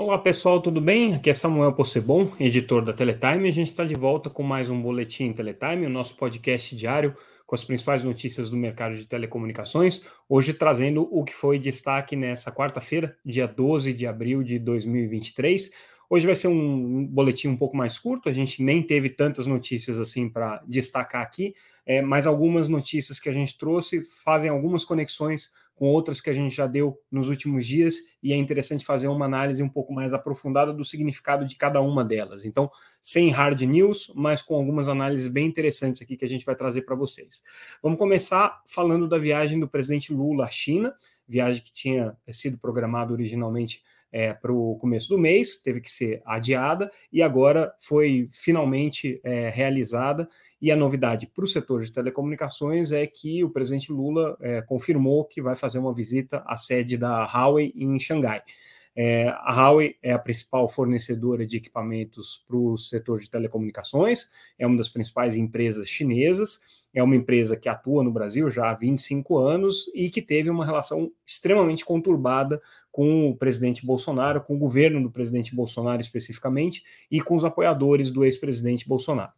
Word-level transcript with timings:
Olá 0.00 0.16
pessoal, 0.16 0.62
tudo 0.62 0.80
bem? 0.80 1.16
Aqui 1.16 1.28
é 1.28 1.34
Samuel 1.34 1.72
Possebon, 1.72 2.30
editor 2.38 2.84
da 2.84 2.92
Teletime. 2.92 3.48
A 3.48 3.52
gente 3.52 3.66
está 3.66 3.82
de 3.82 3.96
volta 3.96 4.30
com 4.30 4.44
mais 4.44 4.70
um 4.70 4.80
Boletim 4.80 5.32
Teletime, 5.32 5.86
o 5.86 5.90
nosso 5.90 6.14
podcast 6.14 6.76
diário 6.76 7.16
com 7.44 7.56
as 7.56 7.64
principais 7.64 8.04
notícias 8.04 8.48
do 8.48 8.56
mercado 8.56 8.94
de 8.94 9.08
telecomunicações. 9.08 10.04
Hoje 10.28 10.54
trazendo 10.54 11.08
o 11.10 11.24
que 11.24 11.34
foi 11.34 11.58
destaque 11.58 12.14
nessa 12.14 12.52
quarta-feira, 12.52 13.16
dia 13.24 13.48
12 13.48 13.92
de 13.92 14.06
abril 14.06 14.44
de 14.44 14.60
2023. 14.60 15.72
Hoje 16.10 16.26
vai 16.26 16.34
ser 16.34 16.48
um 16.48 17.06
boletim 17.06 17.48
um 17.48 17.56
pouco 17.56 17.76
mais 17.76 17.98
curto, 17.98 18.30
a 18.30 18.32
gente 18.32 18.62
nem 18.62 18.82
teve 18.82 19.10
tantas 19.10 19.46
notícias 19.46 20.00
assim 20.00 20.26
para 20.26 20.62
destacar 20.66 21.22
aqui, 21.22 21.54
é, 21.84 22.00
mas 22.00 22.26
algumas 22.26 22.66
notícias 22.66 23.20
que 23.20 23.28
a 23.28 23.32
gente 23.32 23.58
trouxe 23.58 24.02
fazem 24.02 24.50
algumas 24.50 24.86
conexões 24.86 25.52
com 25.74 25.86
outras 25.86 26.20
que 26.20 26.28
a 26.28 26.32
gente 26.32 26.54
já 26.54 26.66
deu 26.66 26.98
nos 27.10 27.28
últimos 27.28 27.64
dias, 27.64 27.96
e 28.22 28.32
é 28.32 28.36
interessante 28.36 28.84
fazer 28.84 29.06
uma 29.06 29.26
análise 29.26 29.62
um 29.62 29.68
pouco 29.68 29.92
mais 29.92 30.12
aprofundada 30.12 30.72
do 30.72 30.84
significado 30.84 31.46
de 31.46 31.56
cada 31.56 31.80
uma 31.80 32.04
delas. 32.04 32.44
Então, 32.44 32.70
sem 33.00 33.30
hard 33.30 33.60
news, 33.62 34.10
mas 34.16 34.42
com 34.42 34.56
algumas 34.56 34.88
análises 34.88 35.28
bem 35.28 35.46
interessantes 35.46 36.02
aqui 36.02 36.16
que 36.16 36.24
a 36.24 36.28
gente 36.28 36.44
vai 36.44 36.56
trazer 36.56 36.82
para 36.82 36.96
vocês. 36.96 37.44
Vamos 37.80 37.98
começar 37.98 38.60
falando 38.66 39.06
da 39.06 39.18
viagem 39.18 39.60
do 39.60 39.68
presidente 39.68 40.12
Lula 40.12 40.46
à 40.46 40.48
China, 40.48 40.92
viagem 41.28 41.62
que 41.62 41.72
tinha 41.72 42.16
sido 42.30 42.58
programada 42.58 43.12
originalmente 43.12 43.82
é, 44.12 44.32
para 44.32 44.52
o 44.52 44.76
começo 44.76 45.08
do 45.08 45.18
mês, 45.18 45.58
teve 45.58 45.80
que 45.80 45.90
ser 45.90 46.22
adiada 46.24 46.90
e 47.12 47.22
agora 47.22 47.72
foi 47.78 48.26
finalmente 48.30 49.20
é, 49.22 49.50
realizada. 49.50 50.28
E 50.60 50.72
a 50.72 50.76
novidade 50.76 51.26
para 51.26 51.44
o 51.44 51.48
setor 51.48 51.82
de 51.82 51.92
telecomunicações 51.92 52.90
é 52.90 53.06
que 53.06 53.44
o 53.44 53.50
presidente 53.50 53.92
Lula 53.92 54.36
é, 54.40 54.62
confirmou 54.62 55.24
que 55.24 55.40
vai 55.40 55.54
fazer 55.54 55.78
uma 55.78 55.94
visita 55.94 56.42
à 56.46 56.56
sede 56.56 56.96
da 56.96 57.24
Huawei 57.24 57.72
em 57.76 57.98
Xangai. 57.98 58.42
É, 59.00 59.28
a 59.28 59.52
Huawei 59.54 59.94
é 60.02 60.12
a 60.12 60.18
principal 60.18 60.68
fornecedora 60.68 61.46
de 61.46 61.56
equipamentos 61.56 62.44
para 62.48 62.56
o 62.56 62.76
setor 62.76 63.20
de 63.20 63.30
telecomunicações, 63.30 64.28
é 64.58 64.66
uma 64.66 64.76
das 64.76 64.88
principais 64.88 65.36
empresas 65.36 65.88
chinesas, 65.88 66.58
é 66.92 67.00
uma 67.00 67.14
empresa 67.14 67.56
que 67.56 67.68
atua 67.68 68.02
no 68.02 68.10
Brasil 68.10 68.50
já 68.50 68.70
há 68.70 68.74
25 68.74 69.38
anos 69.38 69.88
e 69.94 70.10
que 70.10 70.20
teve 70.20 70.50
uma 70.50 70.66
relação 70.66 71.12
extremamente 71.24 71.84
conturbada 71.84 72.60
com 72.90 73.30
o 73.30 73.36
presidente 73.36 73.86
Bolsonaro, 73.86 74.40
com 74.40 74.56
o 74.56 74.58
governo 74.58 75.00
do 75.00 75.12
presidente 75.12 75.54
Bolsonaro 75.54 76.00
especificamente, 76.00 76.82
e 77.08 77.20
com 77.20 77.36
os 77.36 77.44
apoiadores 77.44 78.10
do 78.10 78.24
ex-presidente 78.24 78.88
Bolsonaro. 78.88 79.30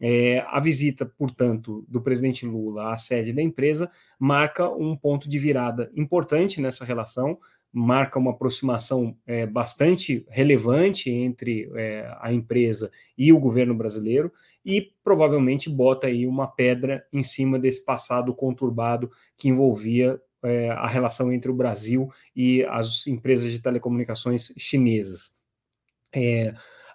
É, 0.00 0.40
a 0.48 0.58
visita, 0.58 1.06
portanto, 1.06 1.84
do 1.88 2.00
presidente 2.00 2.44
Lula 2.44 2.92
à 2.92 2.96
sede 2.96 3.32
da 3.32 3.40
empresa 3.40 3.88
marca 4.18 4.68
um 4.68 4.96
ponto 4.96 5.28
de 5.28 5.38
virada 5.38 5.88
importante 5.94 6.60
nessa 6.60 6.84
relação, 6.84 7.38
marca 7.76 8.20
uma 8.20 8.30
aproximação 8.30 9.16
é, 9.26 9.44
bastante 9.44 10.24
relevante 10.28 11.10
entre 11.10 11.68
é, 11.74 12.16
a 12.20 12.32
empresa 12.32 12.88
e 13.18 13.32
o 13.32 13.40
governo 13.40 13.74
brasileiro 13.74 14.32
e 14.64 14.92
provavelmente 15.02 15.68
bota 15.68 16.06
aí 16.06 16.24
uma 16.24 16.46
pedra 16.46 17.04
em 17.12 17.24
cima 17.24 17.58
desse 17.58 17.84
passado 17.84 18.32
conturbado 18.32 19.10
que 19.36 19.48
envolvia 19.48 20.20
é, 20.44 20.70
a 20.70 20.86
relação 20.86 21.32
entre 21.32 21.50
o 21.50 21.54
Brasil 21.54 22.08
e 22.36 22.64
as 22.66 23.08
empresas 23.08 23.50
de 23.50 23.60
telecomunicações 23.60 24.52
chinesas. 24.56 25.34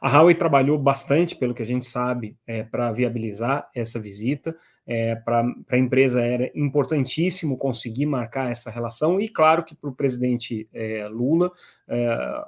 A 0.01 0.09
Huawei 0.09 0.35
trabalhou 0.35 0.77
bastante, 0.77 1.35
pelo 1.35 1.53
que 1.53 1.61
a 1.61 1.65
gente 1.65 1.85
sabe, 1.85 2.37
é, 2.47 2.63
para 2.63 2.91
viabilizar 2.91 3.69
essa 3.75 3.99
visita. 3.99 4.55
É, 4.87 5.15
para 5.15 5.43
a 5.69 5.77
empresa 5.77 6.21
era 6.21 6.51
importantíssimo 6.55 7.57
conseguir 7.57 8.05
marcar 8.05 8.51
essa 8.51 8.69
relação, 8.69 9.19
e 9.19 9.27
claro 9.27 9.63
que 9.63 9.75
para 9.75 9.89
o 9.89 9.95
presidente 9.95 10.67
é, 10.73 11.07
Lula 11.07 11.51
é, 11.87 12.43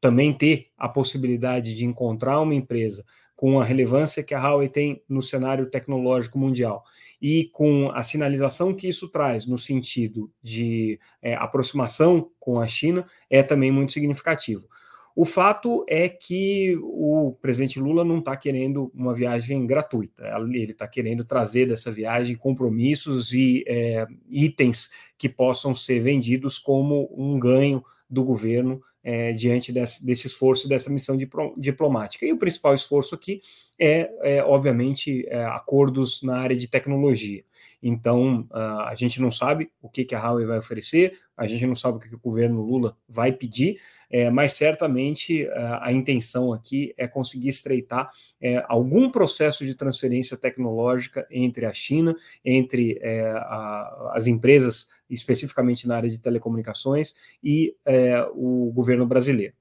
também 0.00 0.32
ter 0.32 0.68
a 0.76 0.88
possibilidade 0.88 1.76
de 1.76 1.84
encontrar 1.84 2.40
uma 2.40 2.54
empresa 2.54 3.04
com 3.34 3.60
a 3.60 3.64
relevância 3.64 4.22
que 4.22 4.34
a 4.34 4.40
Huawei 4.40 4.68
tem 4.68 5.02
no 5.08 5.20
cenário 5.20 5.66
tecnológico 5.66 6.38
mundial 6.38 6.84
e 7.20 7.48
com 7.52 7.90
a 7.94 8.02
sinalização 8.02 8.74
que 8.74 8.88
isso 8.88 9.08
traz 9.08 9.46
no 9.46 9.56
sentido 9.56 10.30
de 10.42 10.98
é, 11.20 11.34
aproximação 11.34 12.30
com 12.38 12.60
a 12.60 12.66
China, 12.66 13.06
é 13.30 13.42
também 13.42 13.70
muito 13.70 13.92
significativo. 13.92 14.66
O 15.14 15.24
fato 15.24 15.84
é 15.88 16.08
que 16.08 16.76
o 16.82 17.36
presidente 17.40 17.78
Lula 17.78 18.04
não 18.04 18.18
está 18.18 18.36
querendo 18.36 18.90
uma 18.94 19.12
viagem 19.12 19.66
gratuita, 19.66 20.24
ele 20.50 20.72
está 20.72 20.88
querendo 20.88 21.24
trazer 21.24 21.66
dessa 21.66 21.90
viagem 21.90 22.34
compromissos 22.34 23.32
e 23.32 23.62
é, 23.66 24.06
itens 24.30 24.90
que 25.18 25.28
possam 25.28 25.74
ser 25.74 26.00
vendidos 26.00 26.58
como 26.58 27.10
um 27.14 27.38
ganho 27.38 27.84
do 28.08 28.24
governo 28.24 28.80
é, 29.02 29.32
diante 29.32 29.72
desse, 29.72 30.04
desse, 30.04 30.26
esforço, 30.26 30.68
dessa 30.68 30.90
missão 30.90 31.16
diplomática. 31.56 32.26
E 32.26 32.32
o 32.32 32.38
principal 32.38 32.74
esforço 32.74 33.14
aqui 33.14 33.40
é, 33.78 34.10
é 34.22 34.44
obviamente, 34.44 35.26
é, 35.28 35.44
acordos 35.46 36.22
na 36.22 36.38
área 36.38 36.56
de 36.56 36.68
tecnologia. 36.68 37.42
Então, 37.82 38.46
uh, 38.52 38.82
a 38.86 38.94
gente 38.94 39.20
não 39.20 39.30
sabe 39.30 39.70
o 39.80 39.88
que, 39.88 40.04
que 40.04 40.14
a 40.14 40.20
Huawei 40.20 40.46
vai 40.46 40.58
oferecer, 40.58 41.18
a 41.36 41.46
gente 41.46 41.66
não 41.66 41.74
sabe 41.74 41.96
o 41.96 42.00
que, 42.00 42.08
que 42.08 42.14
o 42.14 42.20
governo 42.20 42.62
Lula 42.62 42.96
vai 43.08 43.32
pedir, 43.32 43.80
é, 44.08 44.30
mas 44.30 44.52
certamente 44.52 45.44
uh, 45.44 45.78
a 45.80 45.92
intenção 45.92 46.52
aqui 46.52 46.94
é 46.96 47.08
conseguir 47.08 47.48
estreitar 47.48 48.10
é, 48.40 48.62
algum 48.68 49.10
processo 49.10 49.66
de 49.66 49.74
transferência 49.74 50.36
tecnológica 50.36 51.26
entre 51.30 51.66
a 51.66 51.72
China, 51.72 52.14
entre 52.44 52.98
é, 53.02 53.30
a, 53.32 54.12
as 54.14 54.26
empresas, 54.28 54.88
especificamente 55.10 55.88
na 55.88 55.96
área 55.96 56.08
de 56.08 56.20
telecomunicações, 56.20 57.14
e 57.42 57.74
é, 57.84 58.22
o 58.34 58.70
governo 58.72 59.06
brasileiro. 59.06 59.54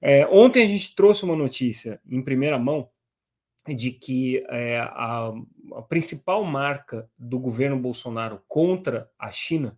É, 0.00 0.26
ontem 0.28 0.64
a 0.64 0.68
gente 0.68 0.94
trouxe 0.94 1.24
uma 1.24 1.36
notícia 1.36 2.00
em 2.08 2.22
primeira 2.22 2.58
mão 2.58 2.88
de 3.74 3.90
que 3.90 4.44
é, 4.48 4.78
a, 4.78 5.32
a, 5.74 5.82
principal 5.82 6.44
marca 6.44 7.08
do 7.18 7.38
governo 7.38 7.78
Bolsonaro 7.78 8.42
contra 8.46 9.10
a 9.18 9.30
China, 9.30 9.76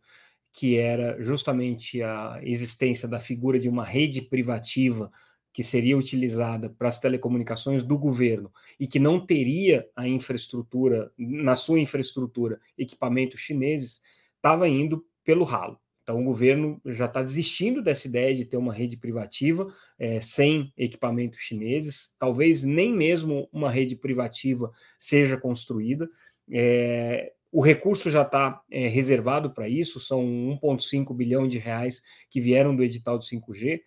que 0.53 0.76
era 0.76 1.22
justamente 1.22 2.02
a 2.02 2.41
existência 2.42 3.08
da 3.08 3.19
figura 3.19 3.58
de 3.58 3.69
uma 3.69 3.84
rede 3.84 4.20
privativa 4.20 5.10
que 5.52 5.62
seria 5.62 5.98
utilizada 5.98 6.70
para 6.70 6.88
as 6.88 6.98
telecomunicações 6.98 7.82
do 7.82 7.98
governo 7.98 8.50
e 8.81 8.86
que 8.86 8.98
não 8.98 9.25
teria 9.25 9.86
a 9.94 10.08
infraestrutura, 10.08 11.12
na 11.19 11.54
sua 11.56 11.78
infraestrutura, 11.78 12.58
equipamentos 12.76 13.41
chineses, 13.41 14.00
estava 14.36 14.69
indo 14.69 15.04
pelo 15.25 15.44
ralo. 15.44 15.78
Então, 16.02 16.20
o 16.20 16.24
governo 16.24 16.80
já 16.84 17.06
está 17.06 17.22
desistindo 17.22 17.80
dessa 17.80 18.08
ideia 18.08 18.34
de 18.34 18.44
ter 18.44 18.56
uma 18.56 18.72
rede 18.72 18.96
privativa 18.96 19.72
é, 19.98 20.20
sem 20.20 20.72
equipamentos 20.76 21.38
chineses, 21.38 22.14
talvez 22.18 22.64
nem 22.64 22.92
mesmo 22.92 23.48
uma 23.52 23.70
rede 23.70 23.94
privativa 23.94 24.72
seja 24.98 25.36
construída. 25.36 26.08
É, 26.50 27.32
o 27.52 27.60
recurso 27.60 28.10
já 28.10 28.22
está 28.22 28.60
é, 28.70 28.88
reservado 28.88 29.52
para 29.52 29.68
isso, 29.68 30.00
são 30.00 30.24
1,5 30.60 31.14
bilhão 31.14 31.46
de 31.46 31.58
reais 31.58 32.02
que 32.30 32.40
vieram 32.40 32.74
do 32.74 32.82
edital 32.82 33.19
do 33.19 33.24
5G 33.24 33.80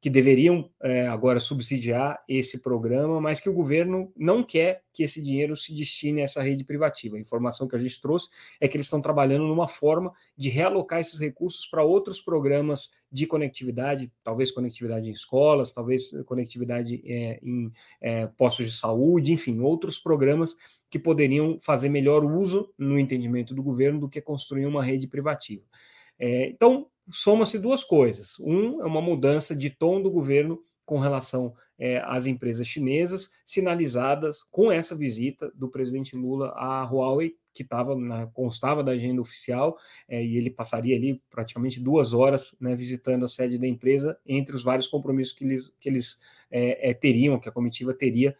que 0.00 0.08
deveriam 0.08 0.70
é, 0.80 1.08
agora 1.08 1.40
subsidiar 1.40 2.22
esse 2.28 2.62
programa, 2.62 3.20
mas 3.20 3.40
que 3.40 3.48
o 3.48 3.52
governo 3.52 4.12
não 4.16 4.44
quer 4.44 4.82
que 4.92 5.02
esse 5.02 5.20
dinheiro 5.20 5.56
se 5.56 5.74
destine 5.74 6.20
a 6.20 6.24
essa 6.24 6.40
rede 6.40 6.64
privativa. 6.64 7.16
A 7.16 7.20
informação 7.20 7.66
que 7.66 7.74
a 7.74 7.78
gente 7.78 8.00
trouxe 8.00 8.28
é 8.60 8.68
que 8.68 8.76
eles 8.76 8.86
estão 8.86 9.00
trabalhando 9.00 9.46
numa 9.46 9.66
forma 9.66 10.12
de 10.36 10.48
realocar 10.48 11.00
esses 11.00 11.18
recursos 11.18 11.66
para 11.66 11.82
outros 11.82 12.20
programas 12.20 12.90
de 13.10 13.26
conectividade, 13.26 14.12
talvez 14.22 14.52
conectividade 14.52 15.08
em 15.08 15.12
escolas, 15.12 15.72
talvez 15.72 16.10
conectividade 16.26 17.02
é, 17.04 17.40
em 17.42 17.72
é, 18.00 18.26
postos 18.26 18.66
de 18.66 18.76
saúde, 18.76 19.32
enfim, 19.32 19.58
outros 19.60 19.98
programas 19.98 20.54
que 20.88 20.98
poderiam 20.98 21.58
fazer 21.60 21.88
melhor 21.88 22.24
uso, 22.24 22.72
no 22.78 22.98
entendimento 22.98 23.52
do 23.52 23.62
governo, 23.62 23.98
do 23.98 24.08
que 24.08 24.20
construir 24.20 24.66
uma 24.66 24.84
rede 24.84 25.08
privativa. 25.08 25.62
É, 26.18 26.48
então, 26.48 26.86
soma-se 27.10 27.58
duas 27.58 27.84
coisas. 27.84 28.38
Um 28.40 28.82
é 28.82 28.86
uma 28.86 29.00
mudança 29.00 29.54
de 29.54 29.70
tom 29.70 30.02
do 30.02 30.10
governo 30.10 30.62
com 30.84 30.98
relação 30.98 31.54
é, 31.78 31.98
às 32.06 32.26
empresas 32.26 32.66
chinesas, 32.66 33.30
sinalizadas 33.44 34.42
com 34.42 34.72
essa 34.72 34.96
visita 34.96 35.52
do 35.54 35.68
presidente 35.68 36.16
Lula 36.16 36.48
à 36.56 36.82
Huawei, 36.84 37.34
que 37.52 37.62
tava 37.62 37.94
na, 37.94 38.26
constava 38.28 38.82
da 38.82 38.92
agenda 38.92 39.20
oficial, 39.20 39.76
é, 40.08 40.24
e 40.24 40.38
ele 40.38 40.48
passaria 40.48 40.96
ali 40.96 41.22
praticamente 41.28 41.78
duas 41.78 42.14
horas 42.14 42.54
né, 42.58 42.74
visitando 42.74 43.26
a 43.26 43.28
sede 43.28 43.58
da 43.58 43.66
empresa, 43.66 44.18
entre 44.24 44.56
os 44.56 44.62
vários 44.62 44.88
compromissos 44.88 45.34
que 45.34 45.44
eles, 45.44 45.72
que 45.78 45.88
eles 45.90 46.18
é, 46.50 46.94
teriam, 46.94 47.38
que 47.38 47.48
a 47.48 47.52
comitiva 47.52 47.92
teria 47.92 48.36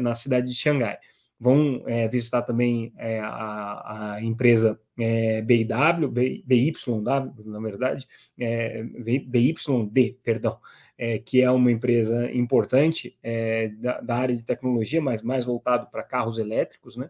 na 0.00 0.16
cidade 0.16 0.48
de 0.48 0.54
Xangai 0.54 0.98
vão 1.40 1.82
é, 1.86 2.06
visitar 2.06 2.42
também 2.42 2.92
é, 2.98 3.18
a, 3.20 4.12
a, 4.16 4.22
empresa 4.22 4.78
é, 4.98 5.40
BIW, 5.40 6.10
BYW, 6.10 7.44
na 7.46 7.58
verdade, 7.60 8.06
é, 8.38 8.82
BYD, 8.82 10.18
perdão, 10.22 10.58
é, 10.98 11.18
que 11.18 11.40
é 11.40 11.50
uma 11.50 11.72
empresa 11.72 12.30
importante 12.30 13.16
é, 13.22 13.68
da, 13.68 14.02
da, 14.02 14.16
área 14.16 14.36
de 14.36 14.42
tecnologia, 14.42 15.00
mas 15.00 15.22
mais 15.22 15.46
voltado 15.46 15.86
para 15.90 16.02
carros 16.02 16.36
elétricos, 16.36 16.94
né? 16.94 17.08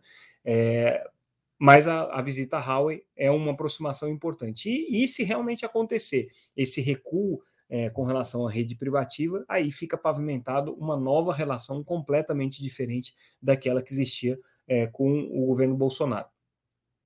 Mas 1.63 1.87
a, 1.87 2.05
a, 2.05 2.23
visita 2.23 2.57
à 2.57 2.61
Huawei 2.61 3.03
é 3.15 3.31
uma 3.31 3.51
aproximação 3.53 4.09
importante. 4.09 4.71
E, 4.71 5.05
e 5.05 5.07
se 5.07 5.23
realmente 5.23 5.67
acontecer 5.67 6.31
esse 6.57 6.81
recuo 6.81 7.43
é, 7.71 7.89
com 7.89 8.03
relação 8.03 8.47
à 8.47 8.51
rede 8.51 8.75
privativa, 8.75 9.45
aí 9.49 9.71
fica 9.71 9.97
pavimentado 9.97 10.75
uma 10.75 10.97
nova 10.97 11.33
relação 11.33 11.85
completamente 11.85 12.61
diferente 12.61 13.15
daquela 13.41 13.81
que 13.81 13.93
existia 13.93 14.37
é, 14.67 14.89
com 14.89 15.09
o 15.31 15.47
governo 15.47 15.77
Bolsonaro. 15.77 16.27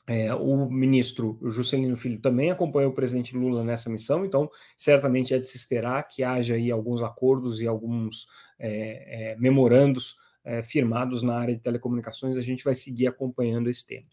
É, 0.07 0.35
o 0.35 0.69
ministro 0.69 1.39
Juscelino 1.51 1.97
Filho 1.97 2.21
também 2.21 2.51
acompanhou 2.51 2.91
o 2.91 2.95
presidente 2.95 3.37
Lula 3.37 3.63
nessa 3.65 3.89
missão, 3.89 4.25
então 4.25 4.51
certamente 4.77 5.33
é 5.33 5.39
de 5.39 5.49
se 5.49 5.57
esperar 5.57 6.03
que 6.07 6.23
haja 6.23 6.55
aí 6.55 6.71
alguns 6.71 7.03
acordos 7.03 7.61
e 7.61 7.67
alguns 7.67 8.27
é, 8.59 9.33
é, 9.33 9.37
memorandos 9.37 10.17
firmados 10.65 11.23
na 11.23 11.39
área 11.39 11.57
de 11.57 11.63
telecomunicações. 11.63 12.37
A 12.37 12.43
gente 12.43 12.65
vai 12.65 12.75
seguir 12.75 13.07
acompanhando 13.07 13.71
esse 13.71 13.87
tema. 13.87 14.07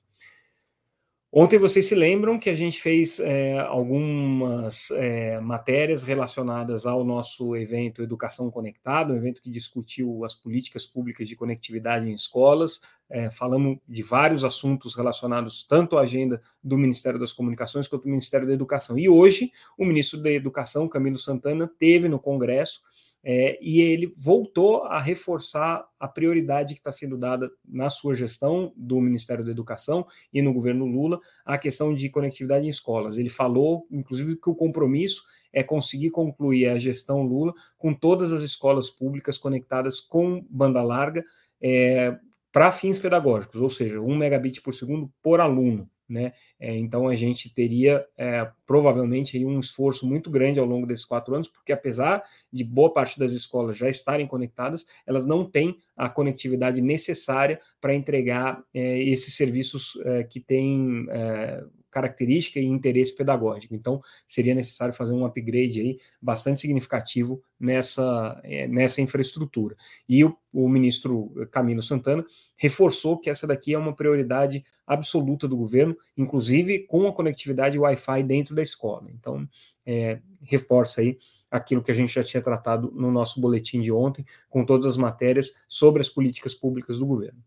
Ontem 1.33 1.57
vocês 1.57 1.86
se 1.86 1.95
lembram 1.95 2.38
que 2.38 2.50
a 2.50 2.56
gente 2.56 2.81
fez 2.81 3.18
é, 3.22 3.57
algumas 3.57 4.92
é, 4.92 5.39
matérias 5.39 6.04
relacionadas 6.04 6.86
ao 6.86 7.06
nosso 7.06 7.56
evento 7.56 8.04
Educação 8.04 8.51
Conectada, 8.51 9.13
um 9.13 9.16
evento 9.16 9.42
que 9.42 9.50
discutiu 9.50 10.25
as 10.25 10.36
políticas 10.36 10.86
públicas 10.86 11.30
de 11.30 11.36
conectividade 11.38 12.06
em 12.06 12.13
escolas, 12.13 12.81
é, 13.10 13.30
falamos 13.30 13.78
de 13.88 14.04
vários 14.04 14.44
assuntos 14.44 14.94
relacionados 14.94 15.66
tanto 15.66 15.98
à 15.98 16.01
agenda 16.01 16.42
do 16.62 16.78
Ministério 16.78 17.18
das 17.18 17.31
Comunicações 17.31 17.88
quanto 17.88 18.04
do 18.04 18.10
Ministério 18.10 18.45
da 18.45 18.54
Educação. 18.54 19.00
E 19.00 19.07
hoje, 19.07 19.54
o 19.78 19.86
ministro 19.86 20.22
da 20.22 20.30
Educação, 20.30 20.86
Camilo 20.86 21.18
Santana, 21.18 21.66
teve 21.80 22.10
no 22.10 22.19
Congresso 22.19 22.81
é, 23.23 23.57
e 23.62 23.81
ele 23.81 24.12
voltou 24.18 24.83
a 24.83 25.00
reforçar 25.00 25.85
a 26.00 26.07
prioridade 26.07 26.73
que 26.73 26.79
está 26.79 26.91
sendo 26.91 27.18
dada 27.18 27.51
na 27.63 27.89
sua 27.89 28.15
gestão 28.15 28.73
do 28.75 29.00
Ministério 29.00 29.45
da 29.45 29.51
Educação 29.51 30.07
e 30.33 30.41
no 30.41 30.53
governo 30.53 30.85
Lula 30.85 31.19
à 31.45 31.57
questão 31.57 31.94
de 31.94 32.09
conectividade 32.09 32.65
em 32.65 32.69
escolas. 32.69 33.18
Ele 33.18 33.29
falou, 33.29 33.85
inclusive, 33.91 34.35
que 34.35 34.50
o 34.50 34.56
compromisso 34.56 35.23
é 35.53 35.62
conseguir 35.62 36.09
concluir 36.09 36.68
a 36.68 36.79
gestão 36.79 37.21
Lula 37.21 37.53
com 37.77 37.94
todas 37.94 38.31
as 38.31 38.41
escolas 38.41 38.89
públicas 38.89 39.38
conectadas 39.38 40.00
com 40.00 40.44
banda 40.50 40.81
larga 40.81 41.23
é, 41.62 42.18
para 42.51 42.71
fins 42.71 43.00
pedagógicos, 43.00 43.62
ou 43.62 43.69
seja, 43.69 44.01
um 44.01 44.15
megabit 44.15 44.62
por 44.62 44.73
segundo 44.73 45.12
por 45.21 45.39
aluno. 45.39 45.89
Né? 46.11 46.33
É, 46.59 46.77
então 46.77 47.07
a 47.07 47.15
gente 47.15 47.49
teria 47.53 48.05
é, 48.17 48.45
provavelmente 48.67 49.43
um 49.45 49.61
esforço 49.61 50.05
muito 50.05 50.29
grande 50.29 50.59
ao 50.59 50.65
longo 50.65 50.85
desses 50.85 51.05
quatro 51.05 51.33
anos, 51.33 51.47
porque 51.47 51.71
apesar 51.71 52.21
de 52.51 52.65
boa 52.65 52.93
parte 52.93 53.17
das 53.17 53.31
escolas 53.31 53.77
já 53.77 53.89
estarem 53.89 54.27
conectadas, 54.27 54.85
elas 55.07 55.25
não 55.25 55.49
têm 55.49 55.77
a 55.95 56.09
conectividade 56.09 56.81
necessária 56.81 57.61
para 57.79 57.95
entregar 57.95 58.61
é, 58.73 59.01
esses 59.03 59.35
serviços 59.35 59.97
é, 60.03 60.25
que 60.25 60.41
têm 60.41 61.05
é, 61.09 61.63
característica 61.91 62.59
e 62.59 62.65
interesse 62.65 63.15
pedagógico. 63.15 63.75
Então, 63.75 64.01
seria 64.27 64.55
necessário 64.55 64.93
fazer 64.93 65.13
um 65.13 65.25
upgrade 65.25 65.79
aí 65.79 65.99
bastante 66.21 66.59
significativo 66.59 67.43
nessa, 67.59 68.39
é, 68.43 68.67
nessa 68.67 69.01
infraestrutura. 69.01 69.75
E 70.07 70.23
o, 70.23 70.35
o 70.53 70.67
ministro 70.67 71.31
Camilo 71.51 71.81
Santana 71.81 72.25
reforçou 72.55 73.19
que 73.19 73.29
essa 73.29 73.45
daqui 73.45 73.73
é 73.73 73.77
uma 73.77 73.95
prioridade 73.95 74.63
absoluta 74.88 75.47
do 75.47 75.55
governo, 75.55 75.95
inclusive 76.17 76.79
com 76.79 77.07
a 77.07 77.13
conectividade 77.13 77.79
Wi-Fi 77.79 78.23
dentro 78.23 78.55
da 78.55 78.61
escola. 78.61 79.09
Então, 79.09 79.47
é, 79.85 80.19
reforça 80.41 81.01
aí 81.01 81.17
aquilo 81.49 81.83
que 81.83 81.91
a 81.91 81.94
gente 81.94 82.13
já 82.13 82.23
tinha 82.23 82.41
tratado 82.41 82.91
no 82.94 83.11
nosso 83.11 83.39
boletim 83.39 83.81
de 83.81 83.91
ontem, 83.91 84.25
com 84.49 84.65
todas 84.65 84.85
as 84.85 84.97
matérias 84.97 85.53
sobre 85.67 86.01
as 86.01 86.09
políticas 86.09 86.53
públicas 86.53 86.97
do 86.97 87.05
governo. 87.05 87.41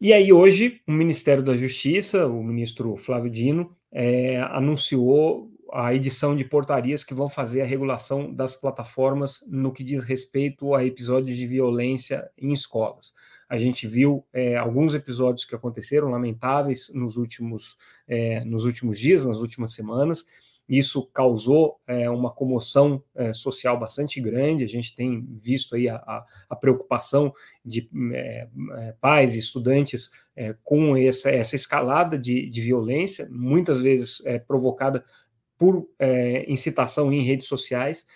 E 0.00 0.12
aí, 0.12 0.32
hoje, 0.32 0.80
o 0.86 0.92
Ministério 0.92 1.42
da 1.42 1.56
Justiça, 1.56 2.28
o 2.28 2.40
ministro 2.40 2.96
Flávio 2.96 3.28
Dino, 3.28 3.76
é, 3.90 4.40
anunciou 4.42 5.50
a 5.72 5.92
edição 5.92 6.36
de 6.36 6.44
portarias 6.44 7.02
que 7.02 7.12
vão 7.12 7.28
fazer 7.28 7.62
a 7.62 7.64
regulação 7.64 8.32
das 8.32 8.54
plataformas 8.54 9.44
no 9.48 9.72
que 9.72 9.82
diz 9.82 10.04
respeito 10.04 10.72
a 10.72 10.84
episódios 10.84 11.36
de 11.36 11.44
violência 11.48 12.30
em 12.38 12.52
escolas. 12.52 13.12
A 13.48 13.58
gente 13.58 13.88
viu 13.88 14.24
é, 14.32 14.56
alguns 14.56 14.94
episódios 14.94 15.44
que 15.44 15.56
aconteceram 15.56 16.10
lamentáveis 16.10 16.92
nos 16.94 17.16
últimos, 17.16 17.76
é, 18.06 18.44
nos 18.44 18.64
últimos 18.64 19.00
dias, 19.00 19.24
nas 19.24 19.38
últimas 19.38 19.72
semanas, 19.74 20.24
isso 20.68 21.06
causou 21.06 21.80
é, 21.86 22.10
uma 22.10 22.30
comoção 22.30 23.02
é, 23.14 23.32
social 23.32 23.78
bastante 23.78 24.20
grande. 24.20 24.64
A 24.64 24.68
gente 24.68 24.94
tem 24.94 25.26
visto 25.30 25.74
aí 25.74 25.88
a, 25.88 25.96
a, 25.96 26.26
a 26.50 26.56
preocupação 26.56 27.32
de 27.64 27.88
é, 28.12 28.48
é 28.76 28.94
pais 29.00 29.34
e 29.34 29.38
estudantes 29.38 30.10
é, 30.36 30.54
com 30.62 30.94
essa, 30.96 31.30
essa 31.30 31.56
escalada 31.56 32.18
de, 32.18 32.50
de, 32.50 32.60
violência, 32.60 33.26
muitas 33.30 33.80
vezes 33.80 34.20
é, 34.26 34.38
provocada 34.38 35.02
por 35.56 35.88
incitação 36.46 37.12
em 37.12 37.24
redes 37.24 37.48
sociais. 37.48 38.06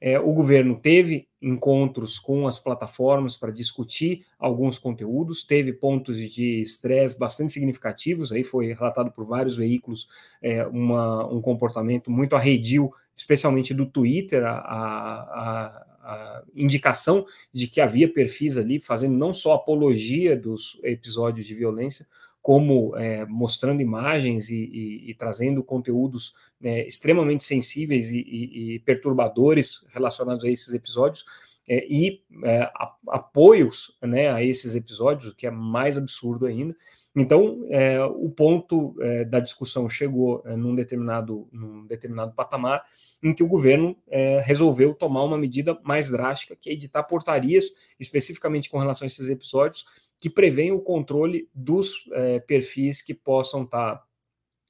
É, 0.00 0.18
o 0.18 0.32
governo 0.32 0.78
teve 0.78 1.28
encontros 1.40 2.18
com 2.18 2.46
as 2.46 2.58
plataformas 2.58 3.36
para 3.36 3.50
discutir 3.50 4.24
alguns 4.38 4.78
conteúdos, 4.78 5.44
teve 5.44 5.72
pontos 5.72 6.18
de 6.18 6.60
estresse 6.60 7.18
bastante 7.18 7.52
significativos, 7.52 8.32
aí 8.32 8.44
foi 8.44 8.72
relatado 8.72 9.10
por 9.10 9.24
vários 9.24 9.56
veículos 9.56 10.08
é, 10.42 10.64
uma, 10.66 11.26
um 11.26 11.40
comportamento 11.40 12.10
muito 12.10 12.36
arredio, 12.36 12.92
especialmente 13.14 13.74
do 13.74 13.86
Twitter, 13.86 14.44
a, 14.44 14.58
a, 14.58 15.86
a, 16.02 16.42
indicação 16.54 17.26
de 17.52 17.66
que 17.66 17.80
havia 17.80 18.12
perfis 18.12 18.56
ali 18.56 18.78
fazendo 18.78 19.16
não 19.16 19.32
só 19.32 19.54
apologia 19.54 20.36
dos 20.36 20.78
episódios 20.82 21.46
de 21.46 21.54
violência, 21.54 22.06
como 22.40 22.96
é, 22.96 23.26
mostrando 23.26 23.82
imagens 23.82 24.48
e, 24.48 24.56
e, 24.56 25.10
e 25.10 25.14
trazendo 25.14 25.62
conteúdos 25.62 26.34
é, 26.62 26.86
extremamente 26.86 27.44
sensíveis 27.44 28.10
e, 28.10 28.20
e, 28.20 28.78
perturbadores 28.80 29.84
relacionados 29.92 30.44
a 30.44 30.48
esses 30.48 30.72
episódios, 30.72 31.24
é, 31.68 31.86
e 31.86 32.22
é, 32.44 32.70
apoios 33.08 33.94
né, 34.02 34.32
a 34.32 34.42
esses 34.42 34.74
episódios, 34.74 35.32
o 35.32 35.36
que 35.36 35.46
é 35.46 35.50
mais 35.50 35.98
absurdo 35.98 36.46
ainda. 36.46 36.74
Então, 37.14 37.66
é, 37.68 38.02
o 38.02 38.30
ponto 38.30 38.94
é, 39.00 39.24
da 39.24 39.38
discussão 39.38 39.88
chegou 39.90 40.42
num, 40.56 40.74
determinado, 40.74 41.46
num 41.52 41.84
determinado 41.84 42.32
patamar 42.32 42.82
em 43.22 43.34
que 43.34 43.42
o 43.42 43.48
governo 43.48 43.96
resolveu 44.44 44.94
tomar 44.94 45.24
uma 45.24 45.36
medida 45.36 45.78
mais 45.82 46.08
drástica, 46.08 46.56
que 46.56 46.70
é 46.70 46.72
editar 46.72 47.02
portarias 47.02 47.66
especificamente 47.98 48.70
com 48.70 48.78
relação 48.78 49.04
a 49.04 49.08
esses 49.08 49.28
episódios, 49.28 49.84
que 50.20 50.28
prevêem 50.28 50.72
o 50.72 50.80
controle 50.80 51.48
dos 51.54 52.08
é, 52.12 52.40
perfis 52.40 53.02
que 53.02 53.14
possam 53.14 53.62
estar 53.62 53.96
tá, 53.96 54.04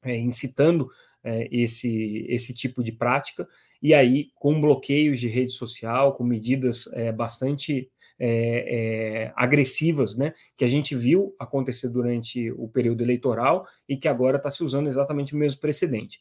é, 0.02 0.16
incitando 0.16 0.88
é, 1.24 1.48
esse, 1.50 2.26
esse 2.28 2.54
tipo 2.54 2.82
de 2.82 2.92
prática, 2.92 3.46
e 3.82 3.94
aí 3.94 4.30
com 4.34 4.60
bloqueios 4.60 5.20
de 5.20 5.28
rede 5.28 5.52
social, 5.52 6.14
com 6.14 6.24
medidas 6.24 6.88
é, 6.92 7.12
bastante 7.12 7.90
é, 8.18 9.28
é, 9.28 9.32
agressivas, 9.36 10.16
né, 10.16 10.34
que 10.56 10.64
a 10.64 10.68
gente 10.68 10.94
viu 10.94 11.34
acontecer 11.38 11.88
durante 11.88 12.50
o 12.52 12.68
período 12.68 13.02
eleitoral 13.02 13.66
e 13.88 13.96
que 13.96 14.08
agora 14.08 14.36
está 14.36 14.50
se 14.50 14.64
usando 14.64 14.88
exatamente 14.88 15.34
o 15.34 15.38
mesmo 15.38 15.60
precedente. 15.60 16.20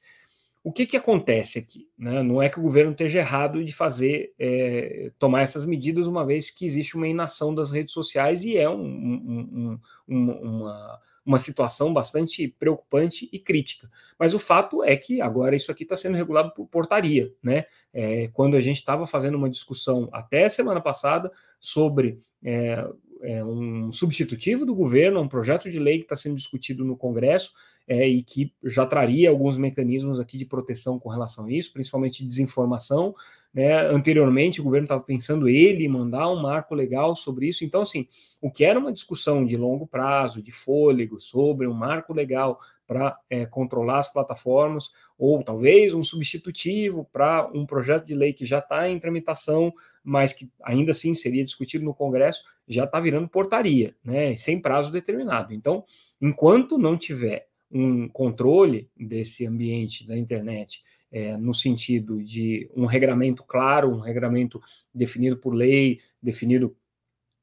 O 0.68 0.72
que, 0.74 0.86
que 0.86 0.98
acontece 0.98 1.60
aqui? 1.60 1.88
Né? 1.98 2.22
Não 2.22 2.42
é 2.42 2.50
que 2.50 2.60
o 2.60 2.62
governo 2.62 2.92
esteja 2.92 3.20
errado 3.20 3.64
de 3.64 3.72
fazer, 3.72 4.34
é, 4.38 5.14
tomar 5.18 5.40
essas 5.40 5.64
medidas, 5.64 6.08
uma 6.08 6.26
vez 6.26 6.52
que 6.52 6.66
existe 6.66 6.98
uma 6.98 7.08
inação 7.08 7.56
das 7.56 7.72
redes 7.72 7.94
sociais 7.94 8.44
e 8.44 8.58
é 8.58 8.70
um, 8.70 8.82
um, 8.84 9.80
um, 10.10 10.32
uma, 10.32 11.00
uma 11.26 11.40
situação 11.40 11.94
bastante 11.94 12.50
preocupante 12.50 13.30
e 13.32 13.40
crítica. 13.40 13.90
Mas 14.20 14.34
o 14.34 14.40
fato 14.40 14.84
é 14.84 14.98
que 14.98 15.22
agora 15.22 15.56
isso 15.56 15.72
aqui 15.72 15.84
está 15.84 15.96
sendo 15.96 16.18
regulado 16.18 16.54
por 16.54 16.68
portaria. 16.68 17.32
Né? 17.42 17.64
É, 17.94 18.28
quando 18.34 18.58
a 18.58 18.62
gente 18.62 18.80
estava 18.80 19.08
fazendo 19.08 19.36
uma 19.36 19.50
discussão 19.50 20.10
até 20.12 20.50
semana 20.50 20.82
passada 20.82 21.32
sobre 21.62 22.20
é, 22.44 22.86
é, 23.22 23.44
um 23.44 23.92
substitutivo 23.92 24.66
do 24.66 24.76
governo, 24.76 25.20
um 25.20 25.28
projeto 25.28 25.70
de 25.70 25.80
lei 25.80 25.98
que 25.98 26.06
está 26.06 26.16
sendo 26.16 26.36
discutido 26.36 26.84
no 26.86 26.96
Congresso 26.96 27.52
é, 27.88 28.08
e 28.08 28.22
que 28.22 28.54
já 28.64 28.86
traria 28.86 29.30
alguns 29.30 29.58
mecanismos 29.58 30.20
aqui 30.20 30.38
de 30.38 30.46
proteção 30.46 31.00
com 31.00 31.10
relação 31.10 31.46
a 31.46 31.52
isso, 31.52 31.72
principalmente 31.72 32.26
desinformação. 32.26 33.16
Né? 33.54 33.88
Anteriormente, 33.90 34.60
o 34.60 34.64
governo 34.64 34.86
estava 34.86 35.02
pensando 35.02 35.48
ele 35.48 35.88
mandar 35.88 36.30
um 36.30 36.42
marco 36.42 36.76
legal 36.76 37.16
sobre 37.16 37.48
isso. 37.48 37.64
Então, 37.64 37.82
assim, 37.82 38.08
o 38.42 38.52
que 38.52 38.66
era 38.66 38.78
uma 38.78 38.92
discussão 38.92 39.46
de 39.46 39.56
longo 39.56 39.88
prazo, 39.88 40.42
de 40.42 40.52
fôlego, 40.52 41.20
sobre 41.20 41.66
um 41.66 41.74
marco 41.74 42.14
legal 42.14 42.60
para 42.88 43.20
é, 43.30 43.46
controlar 43.46 43.98
as 43.98 44.12
plataformas, 44.12 44.92
ou 45.18 45.44
talvez 45.44 45.94
um 45.94 46.04
substitutivo 46.04 47.08
para 47.12 47.48
um 47.54 47.66
projeto 47.66 48.06
de 48.06 48.16
lei 48.16 48.32
que 48.32 48.46
já 48.46 48.60
está 48.60 48.90
em 48.90 48.98
tramitação, 48.98 49.74
mas 50.04 50.32
que 50.32 50.50
ainda 50.64 50.94
assim 50.94 51.14
seria 51.14 51.44
discutido 51.44 51.84
no 51.84 51.94
Congresso, 51.94 52.42
já 52.68 52.86
está 52.86 53.00
virando 53.00 53.28
portaria, 53.28 53.94
né, 54.04 54.36
sem 54.36 54.60
prazo 54.60 54.92
determinado. 54.92 55.54
Então, 55.54 55.84
enquanto 56.22 56.78
não 56.78 56.98
tiver 56.98 57.48
um 57.70 58.08
controle 58.08 58.90
desse 58.98 59.46
ambiente 59.46 60.08
da 60.08 60.18
internet, 60.18 60.82
é, 61.12 61.38
no 61.38 61.54
sentido 61.54 62.22
de 62.24 62.70
um 62.76 62.86
regramento 62.86 63.44
claro, 63.44 63.90
um 63.90 64.00
regramento 64.00 64.62
definido 64.94 65.38
por 65.38 65.54
lei, 65.54 66.00
definido 66.22 66.76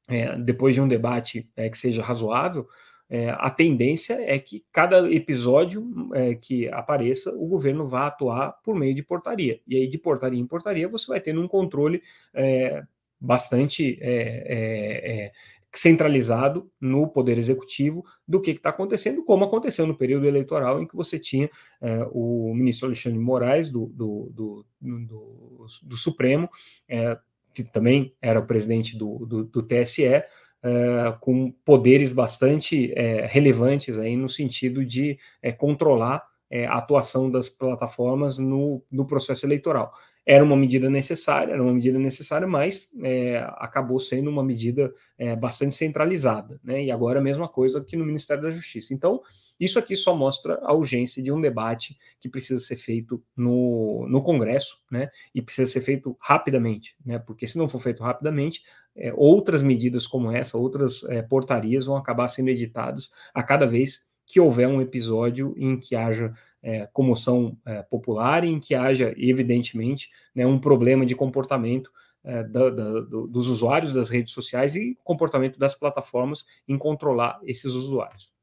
é, 0.07 0.37
depois 0.37 0.75
de 0.75 0.81
um 0.81 0.87
debate 0.87 1.49
é, 1.55 1.69
que 1.69 1.77
seja 1.77 2.01
razoável, 2.01 2.67
é, 3.09 3.29
a 3.29 3.49
tendência 3.49 4.13
é 4.13 4.37
que 4.39 4.65
cada 4.71 5.11
episódio 5.11 6.09
é, 6.13 6.35
que 6.35 6.67
apareça, 6.69 7.31
o 7.35 7.47
governo 7.47 7.85
vá 7.85 8.07
atuar 8.07 8.53
por 8.63 8.75
meio 8.75 8.95
de 8.95 9.03
portaria. 9.03 9.59
E 9.67 9.75
aí, 9.75 9.87
de 9.87 9.97
portaria 9.97 10.39
em 10.39 10.47
portaria, 10.47 10.87
você 10.87 11.07
vai 11.07 11.19
tendo 11.19 11.41
um 11.41 11.47
controle 11.47 12.01
é, 12.33 12.83
bastante 13.19 13.97
é, 14.01 15.27
é, 15.27 15.31
centralizado 15.71 16.71
no 16.79 17.07
Poder 17.07 17.37
Executivo 17.37 18.03
do 18.27 18.41
que 18.41 18.51
está 18.51 18.69
acontecendo, 18.69 19.23
como 19.23 19.43
aconteceu 19.43 19.85
no 19.85 19.95
período 19.95 20.25
eleitoral 20.25 20.81
em 20.81 20.87
que 20.87 20.95
você 20.95 21.19
tinha 21.19 21.49
é, 21.81 22.07
o 22.11 22.53
ministro 22.55 22.87
Alexandre 22.87 23.19
Moraes, 23.19 23.69
do, 23.69 23.87
do, 23.87 24.31
do, 24.33 24.65
do, 24.81 25.65
do 25.83 25.97
Supremo, 25.97 26.49
é, 26.87 27.17
que 27.53 27.63
também 27.63 28.13
era 28.21 28.39
o 28.39 28.45
presidente 28.45 28.97
do, 28.97 29.25
do, 29.25 29.43
do 29.43 29.63
TSE, 29.63 30.23
é, 30.65 31.15
com 31.21 31.51
poderes 31.63 32.11
bastante 32.11 32.91
é, 32.95 33.27
relevantes 33.27 33.99
aí 33.99 34.15
no 34.15 34.27
sentido 34.27 34.83
de 34.83 35.19
é, 35.39 35.51
controlar 35.51 36.25
a 36.69 36.77
atuação 36.77 37.29
das 37.29 37.49
plataformas 37.49 38.39
no, 38.39 38.81
no 38.89 39.05
processo 39.05 39.45
eleitoral. 39.45 39.91
Era 40.25 40.43
uma 40.43 40.55
medida 40.55 40.89
necessária, 40.89 41.53
era 41.53 41.61
uma 41.61 41.73
medida 41.73 41.99
necessária, 41.99 42.47
mas 42.47 42.89
é, 43.03 43.37
acabou 43.57 43.99
sendo 43.99 44.29
uma 44.29 44.43
medida 44.43 44.91
é, 45.17 45.35
bastante 45.35 45.75
centralizada, 45.75 46.59
né? 46.63 46.83
E 46.83 46.91
agora 46.91 47.19
a 47.19 47.23
mesma 47.23 47.47
coisa 47.47 47.83
que 47.83 47.95
no 47.95 48.05
Ministério 48.05 48.41
da 48.41 48.49
Justiça. 48.49 48.93
Então, 48.93 49.21
isso 49.59 49.77
aqui 49.77 49.95
só 49.95 50.15
mostra 50.15 50.59
a 50.63 50.73
urgência 50.73 51.21
de 51.21 51.31
um 51.31 51.39
debate 51.39 51.97
que 52.19 52.27
precisa 52.27 52.59
ser 52.59 52.75
feito 52.75 53.23
no, 53.35 54.05
no 54.09 54.21
Congresso, 54.23 54.81
né? 54.91 55.09
E 55.33 55.41
precisa 55.41 55.71
ser 55.71 55.81
feito 55.81 56.17
rapidamente, 56.19 56.95
né? 57.05 57.19
Porque 57.19 57.45
se 57.45 57.57
não 57.57 57.67
for 57.67 57.79
feito 57.79 58.03
rapidamente, 58.03 58.63
é, 58.95 59.13
outras 59.15 59.61
medidas 59.61 60.07
como 60.07 60.31
essa, 60.31 60.57
outras 60.57 61.03
é, 61.05 61.21
portarias 61.21 61.85
vão 61.85 61.95
acabar 61.97 62.27
sendo 62.27 62.49
editadas 62.49 63.11
a 63.33 63.43
cada 63.43 63.65
vez 63.67 64.03
que 64.25 64.39
houver 64.39 64.67
um 64.67 64.81
episódio 64.81 65.53
em 65.57 65.77
que 65.77 65.95
haja 65.95 66.33
é, 66.61 66.87
comoção 66.87 67.57
é, 67.65 67.83
popular 67.83 68.43
em 68.43 68.59
que 68.59 68.73
haja, 68.73 69.13
evidentemente, 69.17 70.09
né, 70.33 70.45
um 70.47 70.59
problema 70.59 71.05
de 71.05 71.15
comportamento 71.15 71.91
é, 72.23 72.43
da, 72.43 72.69
da, 72.71 73.01
do, 73.01 73.27
dos 73.27 73.47
usuários 73.47 73.93
das 73.93 74.09
redes 74.09 74.33
sociais 74.33 74.75
e 74.75 74.97
comportamento 75.03 75.59
das 75.59 75.75
plataformas 75.75 76.45
em 76.67 76.77
controlar 76.77 77.39
esses 77.43 77.71
usuários. 77.71 78.33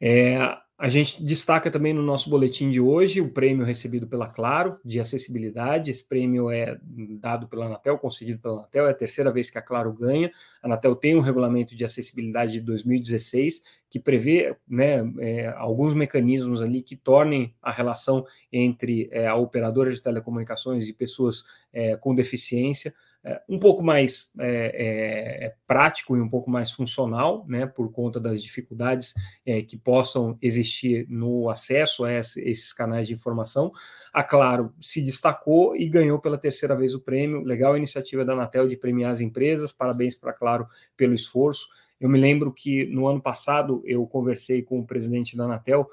É, 0.00 0.38
a 0.80 0.88
gente 0.88 1.22
destaca 1.22 1.70
também 1.70 1.92
no 1.92 2.02
nosso 2.02 2.30
boletim 2.30 2.70
de 2.70 2.80
hoje 2.80 3.20
o 3.20 3.28
prêmio 3.28 3.66
recebido 3.66 4.06
pela 4.06 4.26
Claro 4.26 4.78
de 4.82 4.98
acessibilidade. 4.98 5.90
Esse 5.90 6.02
prêmio 6.02 6.50
é 6.50 6.78
dado 7.20 7.46
pela 7.46 7.66
Anatel, 7.66 7.98
concedido 7.98 8.40
pela 8.40 8.60
Anatel, 8.60 8.86
é 8.86 8.90
a 8.90 8.94
terceira 8.94 9.30
vez 9.30 9.50
que 9.50 9.58
a 9.58 9.62
Claro 9.62 9.92
ganha. 9.92 10.32
A 10.62 10.66
Anatel 10.66 10.96
tem 10.96 11.14
um 11.14 11.20
regulamento 11.20 11.76
de 11.76 11.84
acessibilidade 11.84 12.52
de 12.52 12.62
2016 12.62 13.62
que 13.90 14.00
prevê 14.00 14.56
né, 14.66 15.00
é, 15.18 15.48
alguns 15.48 15.92
mecanismos 15.92 16.62
ali 16.62 16.80
que 16.80 16.96
tornem 16.96 17.54
a 17.60 17.70
relação 17.70 18.24
entre 18.50 19.06
é, 19.12 19.26
a 19.26 19.34
operadora 19.34 19.92
de 19.92 20.00
telecomunicações 20.00 20.88
e 20.88 20.94
pessoas 20.94 21.44
é, 21.74 21.94
com 21.94 22.14
deficiência 22.14 22.94
é, 23.22 23.40
um 23.48 23.58
pouco 23.58 23.82
mais 23.82 24.32
é, 24.38 25.44
é, 25.46 25.54
prático 25.66 26.16
e 26.16 26.20
um 26.20 26.28
pouco 26.28 26.50
mais 26.50 26.70
funcional, 26.70 27.44
né, 27.46 27.66
por 27.66 27.92
conta 27.92 28.18
das 28.18 28.42
dificuldades 28.42 29.12
é, 29.44 29.60
que 29.60 29.76
possam 29.76 30.38
existir 30.40 31.06
no 31.08 31.50
acesso 31.50 32.04
a 32.04 32.12
esses 32.12 32.72
canais 32.72 33.06
de 33.06 33.14
informação. 33.14 33.72
A 34.12 34.22
Claro 34.22 34.72
se 34.80 35.02
destacou 35.02 35.76
e 35.76 35.86
ganhou 35.86 36.18
pela 36.18 36.38
terceira 36.38 36.74
vez 36.74 36.94
o 36.94 37.00
prêmio. 37.00 37.42
Legal 37.42 37.74
a 37.74 37.78
iniciativa 37.78 38.24
da 38.24 38.32
Anatel 38.32 38.66
de 38.66 38.76
premiar 38.76 39.12
as 39.12 39.20
empresas, 39.20 39.70
parabéns 39.70 40.14
para 40.14 40.30
a 40.30 40.34
Claro 40.34 40.66
pelo 40.96 41.14
esforço. 41.14 41.68
Eu 42.00 42.08
me 42.08 42.18
lembro 42.18 42.50
que 42.50 42.86
no 42.86 43.06
ano 43.06 43.20
passado 43.20 43.82
eu 43.84 44.06
conversei 44.06 44.62
com 44.62 44.80
o 44.80 44.86
presidente 44.86 45.36
da 45.36 45.44
Anatel 45.44 45.86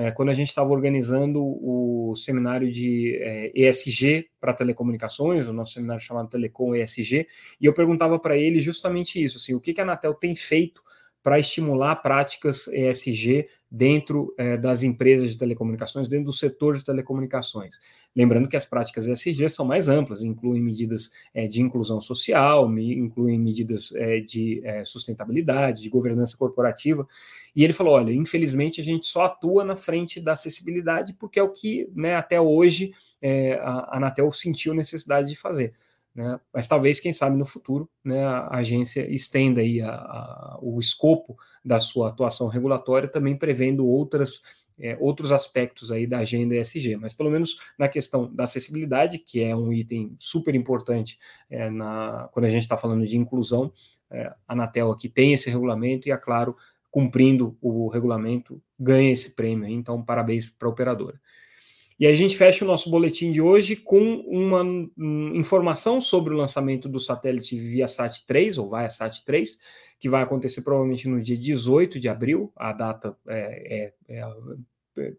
é, 0.00 0.10
quando 0.10 0.30
a 0.30 0.34
gente 0.34 0.48
estava 0.48 0.70
organizando 0.70 1.38
o 1.42 2.14
seminário 2.16 2.70
de 2.70 3.18
é, 3.20 3.52
ESG 3.54 4.30
para 4.40 4.54
telecomunicações, 4.54 5.46
o 5.46 5.52
nosso 5.52 5.74
seminário 5.74 6.02
chamado 6.02 6.30
Telecom 6.30 6.74
ESG, 6.74 7.26
e 7.60 7.66
eu 7.66 7.74
perguntava 7.74 8.18
para 8.18 8.34
ele 8.34 8.60
justamente 8.60 9.22
isso, 9.22 9.36
assim, 9.36 9.54
o 9.54 9.60
que, 9.60 9.74
que 9.74 9.80
a 9.80 9.84
Anatel 9.84 10.14
tem 10.14 10.34
feito 10.34 10.82
para 11.22 11.38
estimular 11.38 11.96
práticas 11.96 12.66
ESG 12.68 13.46
dentro 13.70 14.34
é, 14.36 14.56
das 14.56 14.82
empresas 14.82 15.30
de 15.30 15.38
telecomunicações, 15.38 16.08
dentro 16.08 16.26
do 16.26 16.32
setor 16.32 16.76
de 16.76 16.84
telecomunicações. 16.84 17.78
Lembrando 18.16 18.48
que 18.48 18.56
as 18.56 18.66
práticas 18.66 19.06
ESG 19.06 19.48
são 19.48 19.64
mais 19.64 19.88
amplas, 19.88 20.22
incluem 20.22 20.62
medidas 20.62 21.10
é, 21.32 21.46
de 21.46 21.60
inclusão 21.60 22.00
social, 22.00 22.68
incluem 22.78 23.38
medidas 23.38 23.92
é, 23.94 24.18
de 24.20 24.62
sustentabilidade, 24.84 25.82
de 25.82 25.88
governança 25.88 26.36
corporativa. 26.36 27.06
E 27.54 27.62
ele 27.62 27.72
falou: 27.72 27.94
olha, 27.94 28.12
infelizmente 28.12 28.80
a 28.80 28.84
gente 28.84 29.06
só 29.06 29.24
atua 29.24 29.62
na 29.62 29.76
frente 29.76 30.20
da 30.20 30.32
acessibilidade 30.32 31.14
porque 31.14 31.38
é 31.38 31.42
o 31.42 31.52
que 31.52 31.88
né, 31.94 32.16
até 32.16 32.40
hoje 32.40 32.92
a 33.60 33.96
Anatel 33.96 34.32
sentiu 34.32 34.72
necessidade 34.74 35.28
de 35.28 35.36
fazer. 35.36 35.74
Né? 36.14 36.40
Mas 36.52 36.66
talvez, 36.66 37.00
quem 37.00 37.12
sabe, 37.12 37.36
no 37.36 37.46
futuro, 37.46 37.88
né, 38.04 38.24
a 38.24 38.56
agência 38.56 39.08
estenda 39.10 39.60
aí 39.60 39.80
a, 39.80 39.90
a, 39.92 40.58
o 40.60 40.80
escopo 40.80 41.36
da 41.64 41.78
sua 41.78 42.08
atuação 42.08 42.48
regulatória, 42.48 43.08
também 43.08 43.36
prevendo 43.36 43.86
outras, 43.86 44.42
é, 44.78 44.96
outros 45.00 45.30
aspectos 45.30 45.92
aí 45.92 46.06
da 46.06 46.18
agenda 46.18 46.56
ESG. 46.56 46.96
Mas 46.96 47.12
pelo 47.12 47.30
menos 47.30 47.58
na 47.78 47.88
questão 47.88 48.32
da 48.34 48.44
acessibilidade, 48.44 49.18
que 49.18 49.42
é 49.42 49.54
um 49.54 49.72
item 49.72 50.14
super 50.18 50.54
importante 50.54 51.18
é, 51.48 51.70
na, 51.70 52.28
quando 52.32 52.46
a 52.46 52.50
gente 52.50 52.62
está 52.62 52.76
falando 52.76 53.06
de 53.06 53.16
inclusão, 53.16 53.72
é, 54.10 54.26
a 54.26 54.36
Anatel 54.48 54.90
aqui 54.90 55.08
tem 55.08 55.32
esse 55.32 55.48
regulamento 55.48 56.08
e, 56.08 56.12
é 56.12 56.16
claro, 56.16 56.56
cumprindo 56.90 57.56
o 57.60 57.88
regulamento, 57.88 58.60
ganha 58.78 59.12
esse 59.12 59.36
prêmio. 59.36 59.68
Então, 59.68 60.02
parabéns 60.02 60.50
para 60.50 60.66
a 60.66 60.70
operadora. 60.70 61.20
E 62.00 62.06
a 62.06 62.14
gente 62.14 62.34
fecha 62.34 62.64
o 62.64 62.66
nosso 62.66 62.90
boletim 62.90 63.30
de 63.30 63.42
hoje 63.42 63.76
com 63.76 64.00
uma 64.26 64.62
um, 64.62 65.34
informação 65.34 66.00
sobre 66.00 66.32
o 66.32 66.36
lançamento 66.36 66.88
do 66.88 66.98
satélite 66.98 67.58
Viasat 67.58 68.24
3, 68.26 68.56
ou 68.56 68.70
Viasat 68.70 69.22
3, 69.22 69.58
que 69.98 70.08
vai 70.08 70.22
acontecer 70.22 70.62
provavelmente 70.62 71.06
no 71.06 71.20
dia 71.20 71.36
18 71.36 72.00
de 72.00 72.08
abril, 72.08 72.50
a 72.56 72.72
data 72.72 73.14
é, 73.28 73.92
é, 74.08 74.16
é 74.16 74.26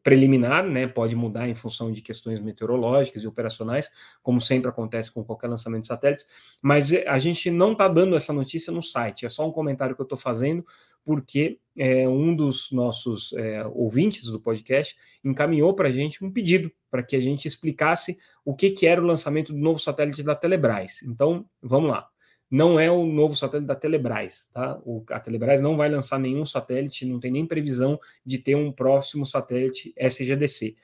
preliminar, 0.01 0.63
né, 0.65 0.88
pode 0.88 1.15
mudar 1.15 1.47
em 1.47 1.53
função 1.53 1.91
de 1.91 2.01
questões 2.01 2.39
meteorológicas 2.39 3.23
e 3.23 3.27
operacionais, 3.27 3.91
como 4.23 4.41
sempre 4.41 4.69
acontece 4.69 5.11
com 5.11 5.23
qualquer 5.23 5.47
lançamento 5.47 5.81
de 5.81 5.88
satélites, 5.88 6.27
mas 6.63 6.91
a 6.91 7.19
gente 7.19 7.51
não 7.51 7.73
está 7.73 7.88
dando 7.88 8.15
essa 8.15 8.33
notícia 8.33 8.73
no 8.73 8.81
site, 8.81 9.25
é 9.25 9.29
só 9.29 9.47
um 9.47 9.51
comentário 9.51 9.95
que 9.95 10.01
eu 10.01 10.05
estou 10.05 10.17
fazendo, 10.17 10.65
porque 11.05 11.60
é, 11.77 12.08
um 12.08 12.36
dos 12.36 12.72
nossos 12.72 13.34
é, 13.34 13.65
ouvintes 13.67 14.25
do 14.25 14.39
podcast 14.39 14.96
encaminhou 15.24 15.74
para 15.74 15.89
a 15.89 15.91
gente 15.91 16.24
um 16.24 16.31
pedido 16.31 16.72
para 16.89 17.03
que 17.03 17.15
a 17.15 17.20
gente 17.20 17.48
explicasse 17.48 18.17
o 18.43 18.53
que, 18.53 18.72
que 18.72 18.86
era 18.86 19.01
o 19.01 19.05
lançamento 19.05 19.53
do 19.53 19.60
novo 19.60 19.79
satélite 19.79 20.24
da 20.24 20.36
Telebrás. 20.36 21.01
Então, 21.03 21.46
vamos 21.62 21.89
lá. 21.89 22.08
Não 22.50 22.77
é 22.77 22.91
o 22.91 23.05
novo 23.05 23.36
satélite 23.38 23.67
da 23.67 23.75
Telebrás, 23.75 24.50
tá? 24.53 24.77
O, 24.84 25.05
a 25.10 25.20
Telebrás 25.22 25.62
não 25.62 25.77
vai 25.77 25.89
lançar 25.89 26.20
nenhum 26.20 26.46
satélite, 26.46 27.05
não 27.05 27.17
tem 27.17 27.31
nem 27.31 27.46
previsão 27.46 27.98
de 28.25 28.38
ter 28.38 28.55
um 28.55 28.74
próximo 28.74 29.25
satélite 29.25 29.93
SGDC 29.96 30.75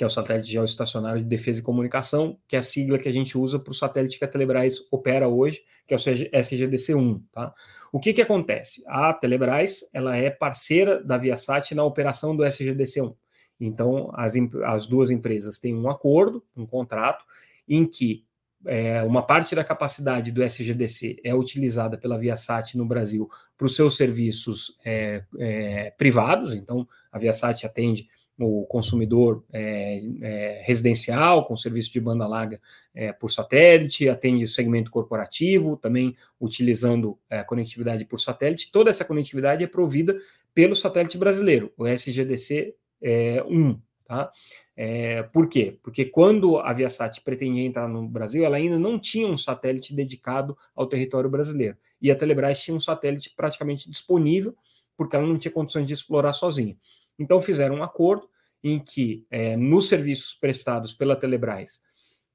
que 0.00 0.04
é 0.04 0.06
o 0.06 0.08
satélite 0.08 0.50
geoestacionário 0.50 1.20
de 1.20 1.28
defesa 1.28 1.60
e 1.60 1.62
comunicação, 1.62 2.38
que 2.48 2.56
é 2.56 2.58
a 2.58 2.62
sigla 2.62 2.96
que 2.96 3.06
a 3.06 3.12
gente 3.12 3.36
usa 3.36 3.58
para 3.58 3.70
o 3.70 3.74
satélite 3.74 4.18
que 4.18 4.24
a 4.24 4.28
Telebrás 4.28 4.78
opera 4.90 5.28
hoje, 5.28 5.62
que 5.86 5.92
é 5.92 5.96
o 5.98 6.00
SGDC-1. 6.00 7.22
Tá? 7.30 7.52
O 7.92 8.00
que, 8.00 8.14
que 8.14 8.22
acontece? 8.22 8.82
A 8.86 9.12
Telebrás 9.12 9.80
ela 9.92 10.16
é 10.16 10.30
parceira 10.30 11.04
da 11.04 11.18
Viasat 11.18 11.74
na 11.74 11.84
operação 11.84 12.34
do 12.34 12.42
SGDC-1. 12.42 13.14
Então, 13.60 14.10
as, 14.14 14.32
as 14.64 14.86
duas 14.86 15.10
empresas 15.10 15.58
têm 15.58 15.76
um 15.76 15.90
acordo, 15.90 16.42
um 16.56 16.64
contrato, 16.64 17.22
em 17.68 17.84
que 17.84 18.24
é, 18.64 19.02
uma 19.02 19.20
parte 19.20 19.54
da 19.54 19.62
capacidade 19.62 20.32
do 20.32 20.42
SGDC 20.42 21.20
é 21.22 21.34
utilizada 21.34 21.98
pela 21.98 22.16
Viasat 22.16 22.74
no 22.74 22.86
Brasil 22.86 23.28
para 23.54 23.66
os 23.66 23.76
seus 23.76 23.98
serviços 23.98 24.78
é, 24.82 25.24
é, 25.38 25.90
privados, 25.90 26.54
então 26.54 26.88
a 27.12 27.18
Viasat 27.18 27.66
atende 27.66 28.08
o 28.40 28.64
consumidor 28.66 29.44
é, 29.52 30.00
é, 30.22 30.62
residencial 30.64 31.44
com 31.44 31.56
serviço 31.56 31.92
de 31.92 32.00
banda 32.00 32.26
larga 32.26 32.60
é, 32.94 33.12
por 33.12 33.30
satélite, 33.30 34.08
atende 34.08 34.44
o 34.44 34.48
segmento 34.48 34.90
corporativo, 34.90 35.76
também 35.76 36.16
utilizando 36.40 37.18
é, 37.28 37.42
conectividade 37.42 38.04
por 38.04 38.18
satélite. 38.18 38.72
Toda 38.72 38.88
essa 38.90 39.04
conectividade 39.04 39.62
é 39.62 39.66
provida 39.66 40.16
pelo 40.54 40.74
satélite 40.74 41.18
brasileiro, 41.18 41.72
o 41.76 41.86
SGDC 41.86 42.74
1. 43.02 43.70
É, 43.70 43.76
tá? 44.06 44.32
É, 44.76 45.22
por 45.24 45.48
quê? 45.48 45.78
Porque 45.82 46.06
quando 46.06 46.58
a 46.58 46.72
Viasat 46.72 47.20
pretendia 47.20 47.64
entrar 47.64 47.86
no 47.86 48.08
Brasil, 48.08 48.44
ela 48.44 48.56
ainda 48.56 48.78
não 48.78 48.98
tinha 48.98 49.28
um 49.28 49.36
satélite 49.36 49.94
dedicado 49.94 50.56
ao 50.74 50.86
território 50.86 51.28
brasileiro. 51.28 51.76
E 52.00 52.10
a 52.10 52.16
Telebrás 52.16 52.60
tinha 52.60 52.74
um 52.74 52.80
satélite 52.80 53.34
praticamente 53.36 53.88
disponível, 53.90 54.56
porque 54.96 55.14
ela 55.14 55.26
não 55.26 55.38
tinha 55.38 55.52
condições 55.52 55.86
de 55.86 55.94
explorar 55.94 56.32
sozinha. 56.32 56.76
Então 57.20 57.40
fizeram 57.40 57.76
um 57.76 57.84
acordo 57.84 58.28
em 58.64 58.80
que, 58.80 59.24
é, 59.30 59.56
nos 59.56 59.86
serviços 59.86 60.34
prestados 60.34 60.92
pela 60.92 61.14
Telebrás, 61.14 61.80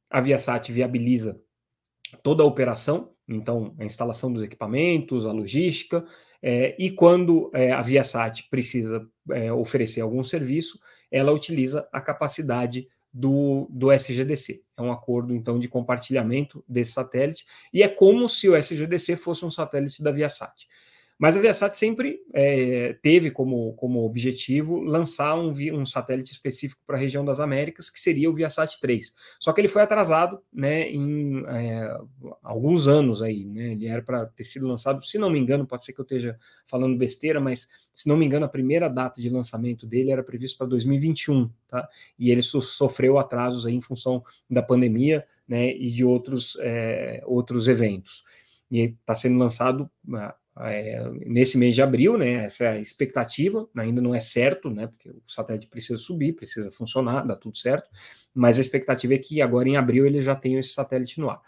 a 0.09 0.21
Viasat 0.21 0.71
viabiliza 0.71 1.41
toda 2.23 2.43
a 2.43 2.45
operação, 2.45 3.11
então 3.27 3.75
a 3.77 3.83
instalação 3.83 4.31
dos 4.31 4.43
equipamentos, 4.43 5.25
a 5.25 5.31
logística, 5.33 6.05
É, 6.47 6.75
e 6.77 6.91
quando 6.91 7.49
é, 7.55 7.71
a 7.71 7.81
Viasat 7.81 8.47
precisa 8.51 9.03
é, 9.31 9.51
oferecer 9.51 10.01
algum 10.01 10.23
serviço, 10.23 10.79
ela 11.09 11.31
utiliza 11.31 11.89
a 11.91 11.99
capacidade 11.99 12.87
do, 13.11 13.67
do 13.71 13.91
SGDC. 13.91 14.61
É 14.77 14.81
um 14.81 14.91
acordo, 14.91 15.33
então, 15.33 15.57
de 15.57 15.67
compartilhamento 15.67 16.63
desse 16.67 16.91
satélite, 16.91 17.45
e 17.73 17.81
é 17.81 17.87
como 17.87 18.29
se 18.29 18.47
o 18.47 18.55
SGDC 18.55 19.17
fosse 19.17 19.43
um 19.43 19.49
satélite 19.49 20.03
da 20.03 20.11
Viasat. 20.11 20.67
Mas 21.17 21.37
a 21.37 21.39
Viasat 21.39 21.77
sempre 21.77 22.19
é, 22.33 22.97
teve 23.01 23.31
como, 23.31 23.73
como 23.73 24.03
objetivo 24.03 24.81
lançar 24.81 25.35
um, 25.35 25.53
um 25.73 25.85
satélite 25.85 26.33
específico 26.33 26.81
para 26.85 26.97
a 26.97 26.99
região 26.99 27.23
das 27.23 27.39
Américas, 27.39 27.89
que 27.89 27.99
seria 28.01 28.29
o 28.29 28.33
Viasat 28.33 28.79
3. 28.81 29.13
Só 29.39 29.53
que 29.53 29.61
ele 29.61 29.69
foi 29.69 29.81
atrasado 29.81 30.41
né, 30.51 30.89
em 30.89 31.45
é, 31.47 31.97
alguns 32.43 32.87
anos 32.87 33.21
aí. 33.21 33.45
Né? 33.45 33.71
Ele 33.71 33.87
era 33.87 34.01
para 34.01 34.25
ter 34.25 34.43
sido 34.43 34.67
lançado, 34.67 35.05
se 35.05 35.17
não 35.17 35.29
me 35.29 35.39
engano, 35.39 35.65
pode 35.65 35.85
ser 35.85 35.93
que 35.93 36.01
eu 36.01 36.03
esteja 36.03 36.37
falando 36.67 36.97
besteira, 36.97 37.39
mas 37.39 37.67
se 37.93 38.09
não 38.09 38.17
me 38.17 38.25
engano, 38.25 38.45
a 38.45 38.49
primeira 38.49 38.89
data 38.89 39.21
de 39.21 39.29
lançamento 39.29 39.87
dele 39.87 40.11
era 40.11 40.21
prevista 40.21 40.57
para 40.57 40.67
2021, 40.67 41.49
tá? 41.65 41.87
E 42.19 42.29
ele 42.29 42.41
so 42.41 42.61
sofreu 42.61 43.17
atrasos 43.17 43.65
aí 43.65 43.73
em 43.73 43.81
função 43.81 44.21
da 44.49 44.61
pandemia 44.61 45.25
né, 45.47 45.69
e 45.69 45.89
de 45.89 46.03
outros, 46.03 46.57
é, 46.59 47.23
outros 47.25 47.69
eventos. 47.69 48.23
E 48.69 48.95
está 48.99 49.15
sendo 49.15 49.37
lançado 49.37 49.89
ah, 50.13 50.35
é, 50.61 51.03
nesse 51.25 51.57
mês 51.57 51.75
de 51.75 51.81
abril, 51.81 52.17
né? 52.17 52.45
Essa 52.45 52.65
é 52.65 52.67
a 52.69 52.79
expectativa, 52.79 53.67
ainda 53.75 54.01
não 54.01 54.15
é 54.15 54.19
certo, 54.19 54.69
né? 54.69 54.87
Porque 54.87 55.09
o 55.09 55.21
satélite 55.27 55.67
precisa 55.67 55.97
subir, 55.97 56.33
precisa 56.33 56.71
funcionar, 56.71 57.25
dá 57.25 57.35
tudo 57.35 57.57
certo, 57.57 57.89
mas 58.33 58.57
a 58.57 58.61
expectativa 58.61 59.13
é 59.15 59.17
que 59.17 59.41
agora 59.41 59.67
em 59.67 59.77
abril 59.77 60.05
ele 60.05 60.21
já 60.21 60.35
tenha 60.35 60.59
esse 60.59 60.69
satélite 60.69 61.19
no 61.19 61.29
ar. 61.29 61.41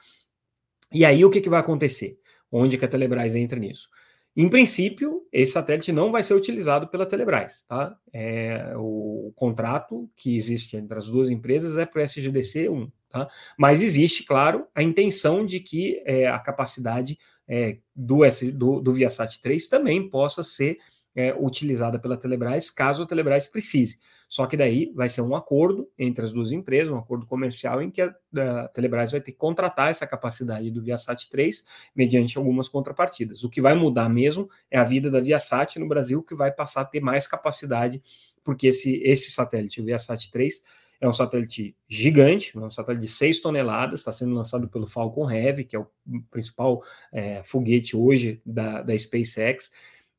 E 0.91 1.05
aí 1.05 1.23
o 1.23 1.29
que, 1.29 1.41
que 1.41 1.49
vai 1.49 1.59
acontecer? 1.59 2.19
Onde 2.51 2.77
que 2.77 2.85
a 2.85 2.87
Telebrás 2.87 3.35
entra 3.35 3.59
nisso? 3.59 3.89
Em 4.35 4.47
princípio, 4.49 5.25
esse 5.33 5.53
satélite 5.53 5.91
não 5.91 6.11
vai 6.11 6.21
ser 6.21 6.35
utilizado 6.35 6.87
pela 6.87 7.07
Telebrás, 7.07 7.63
tá? 7.67 7.97
É, 8.13 8.73
o, 8.75 9.29
o 9.29 9.33
contrato 9.35 10.07
que 10.15 10.37
existe 10.37 10.77
entre 10.77 10.95
as 10.95 11.07
duas 11.07 11.29
empresas 11.31 11.75
é 11.75 11.87
para 11.87 12.01
o 12.01 12.03
SGDC 12.03 12.69
1, 12.69 12.91
tá? 13.09 13.27
Mas 13.57 13.81
existe, 13.81 14.23
claro, 14.23 14.67
a 14.75 14.83
intenção 14.83 15.43
de 15.43 15.59
que 15.59 16.03
é, 16.05 16.27
a 16.27 16.37
capacidade 16.37 17.17
é, 17.47 17.77
do, 17.95 18.25
S, 18.25 18.51
do, 18.51 18.81
do 18.81 18.91
Viasat 18.91 19.39
3 19.41 19.67
também 19.67 20.09
possa 20.09 20.43
ser 20.43 20.77
é, 21.17 21.33
utilizada 21.33 21.97
pela 21.97 22.15
Telebrás, 22.15 22.69
caso 22.69 23.01
a 23.01 23.07
Telebrás 23.07 23.47
precise. 23.47 23.97
Só 24.29 24.45
que 24.45 24.55
daí 24.55 24.91
vai 24.93 25.09
ser 25.09 25.21
um 25.21 25.35
acordo 25.35 25.89
entre 25.97 26.23
as 26.23 26.31
duas 26.31 26.51
empresas, 26.51 26.93
um 26.93 26.97
acordo 26.97 27.25
comercial 27.25 27.81
em 27.81 27.89
que 27.89 28.01
a, 28.01 28.13
a 28.35 28.67
Telebrás 28.67 29.11
vai 29.11 29.21
ter 29.21 29.31
que 29.31 29.37
contratar 29.37 29.89
essa 29.89 30.05
capacidade 30.05 30.69
do 30.69 30.83
Viasat 30.83 31.27
3 31.29 31.65
mediante 31.95 32.37
algumas 32.37 32.69
contrapartidas. 32.69 33.43
O 33.43 33.49
que 33.49 33.61
vai 33.61 33.73
mudar 33.73 34.09
mesmo 34.09 34.47
é 34.69 34.77
a 34.77 34.83
vida 34.83 35.09
da 35.09 35.19
Viasat 35.19 35.79
no 35.79 35.87
Brasil, 35.87 36.21
que 36.21 36.35
vai 36.35 36.51
passar 36.51 36.81
a 36.81 36.85
ter 36.85 36.99
mais 36.99 37.25
capacidade, 37.25 37.99
porque 38.43 38.67
esse, 38.67 39.01
esse 39.03 39.31
satélite, 39.31 39.81
o 39.81 39.85
Viasat 39.85 40.29
3, 40.29 40.61
é 40.99 41.07
um 41.07 41.13
satélite 41.13 41.75
gigante, 41.87 42.57
é 42.57 42.59
um 42.59 42.71
satélite 42.71 43.05
de 43.05 43.11
6 43.11 43.41
toneladas, 43.41 43.99
está 43.99 44.11
sendo 44.11 44.33
lançado 44.33 44.67
pelo 44.67 44.87
Falcon 44.87 45.29
Heavy, 45.29 45.63
que 45.63 45.75
é 45.75 45.79
o 45.79 45.87
principal 46.31 46.83
é, 47.11 47.43
foguete 47.43 47.95
hoje 47.95 48.41
da, 48.45 48.81
da 48.81 48.97
SpaceX, 48.97 49.71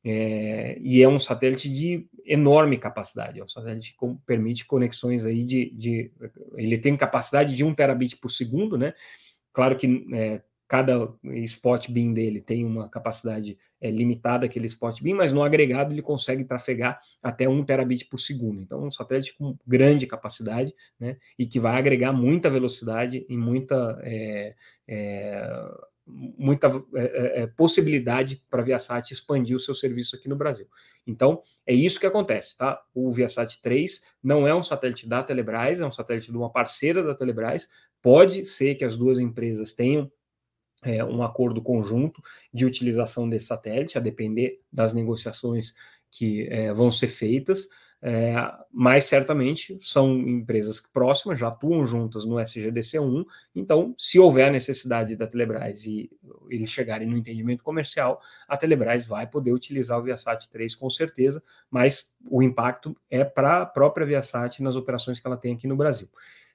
é, 0.03 0.77
e 0.79 1.03
é 1.03 1.09
um 1.09 1.19
satélite 1.19 1.69
de 1.69 2.07
enorme 2.25 2.77
capacidade, 2.77 3.39
é 3.39 3.43
um 3.43 3.49
satélite 3.49 3.95
que 3.97 4.15
permite 4.25 4.65
conexões 4.65 5.25
aí 5.25 5.43
de, 5.43 5.69
de, 5.71 6.11
Ele 6.55 6.77
tem 6.77 6.95
capacidade 6.95 7.55
de 7.55 7.63
1 7.63 7.75
terabit 7.75 8.15
por 8.17 8.31
segundo, 8.31 8.77
né? 8.77 8.93
Claro 9.51 9.75
que 9.75 10.07
é, 10.13 10.41
cada 10.69 11.11
spot 11.45 11.89
beam 11.89 12.13
dele 12.13 12.39
tem 12.39 12.63
uma 12.63 12.87
capacidade 12.87 13.57
é, 13.81 13.89
limitada, 13.89 14.45
aquele 14.45 14.67
spot 14.67 15.01
beam, 15.01 15.17
mas 15.17 15.33
no 15.33 15.41
agregado 15.41 15.91
ele 15.91 16.01
consegue 16.03 16.45
trafegar 16.45 16.99
até 17.23 17.49
1 17.49 17.65
terabit 17.65 18.05
por 18.05 18.19
segundo. 18.19 18.61
Então, 18.61 18.85
um 18.85 18.91
satélite 18.91 19.35
com 19.35 19.57
grande 19.65 20.05
capacidade, 20.05 20.75
né, 20.99 21.17
e 21.39 21.47
que 21.47 21.59
vai 21.59 21.75
agregar 21.75 22.13
muita 22.13 22.51
velocidade 22.51 23.25
e 23.27 23.35
muita, 23.35 23.99
é, 24.03 24.53
é, 24.87 25.71
muita 26.05 26.67
é, 26.93 27.03
é, 27.03 27.41
é, 27.41 27.47
possibilidade 27.47 28.43
para 28.47 28.61
a 28.61 28.65
Viasat 28.65 29.11
expandir 29.11 29.55
o 29.55 29.59
seu 29.59 29.73
serviço 29.73 30.15
aqui 30.15 30.29
no 30.29 30.35
Brasil. 30.35 30.67
Então, 31.07 31.41
é 31.65 31.73
isso 31.73 31.99
que 31.99 32.05
acontece, 32.05 32.55
tá? 32.55 32.79
O 32.93 33.09
Viasat 33.09 33.59
3 33.59 34.03
não 34.21 34.47
é 34.47 34.53
um 34.53 34.61
satélite 34.61 35.09
da 35.09 35.23
Telebrás, 35.23 35.81
é 35.81 35.85
um 35.85 35.91
satélite 35.91 36.31
de 36.31 36.37
uma 36.37 36.51
parceira 36.51 37.01
da 37.01 37.15
Telebrás. 37.15 37.67
Pode 38.03 38.45
ser 38.45 38.75
que 38.75 38.85
as 38.85 38.95
duas 38.95 39.17
empresas 39.17 39.73
tenham 39.73 40.11
é, 40.83 41.03
um 41.03 41.23
acordo 41.23 41.61
conjunto 41.61 42.21
de 42.53 42.65
utilização 42.65 43.29
desse 43.29 43.47
satélite, 43.47 43.97
a 43.97 44.01
depender 44.01 44.59
das 44.71 44.93
negociações 44.93 45.73
que 46.11 46.47
é, 46.49 46.73
vão 46.73 46.91
ser 46.91 47.07
feitas, 47.07 47.67
é, 48.01 48.33
mas 48.71 49.05
certamente 49.05 49.77
são 49.81 50.17
empresas 50.17 50.79
próximas, 50.79 51.37
já 51.37 51.49
atuam 51.49 51.85
juntas 51.85 52.23
no 52.23 52.35
SGDC1, 52.35 53.25
então, 53.53 53.93
se 53.97 54.17
houver 54.17 54.47
a 54.47 54.51
necessidade 54.51 55.17
da 55.17 55.27
Telebrás 55.27 55.85
e 55.85 56.09
eles 56.49 56.71
chegarem 56.71 57.07
no 57.07 57.17
entendimento 57.17 57.61
comercial, 57.61 58.21
a 58.47 58.55
Telebrás 58.55 59.05
vai 59.05 59.27
poder 59.27 59.51
utilizar 59.51 59.99
o 59.99 60.03
Viasat 60.03 60.47
3 60.49 60.75
com 60.75 60.89
certeza, 60.89 61.43
mas 61.69 62.15
o 62.29 62.41
impacto 62.41 62.95
é 63.09 63.25
para 63.25 63.63
a 63.63 63.65
própria 63.65 64.05
Viasat 64.05 64.63
nas 64.63 64.77
operações 64.77 65.19
que 65.19 65.27
ela 65.27 65.37
tem 65.37 65.53
aqui 65.53 65.67
no 65.67 65.75
Brasil. 65.75 66.07